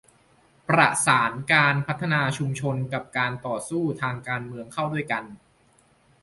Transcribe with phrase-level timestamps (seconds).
[0.67, 5.23] ประสานการพัฒนาชุมชนกับการต่อสู้ทางการเมืองเข้าด้วยกัน